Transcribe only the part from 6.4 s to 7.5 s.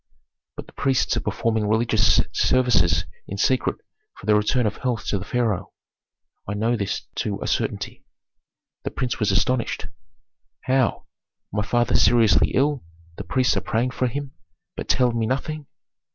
I know this to a